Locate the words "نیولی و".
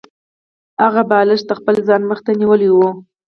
2.39-2.77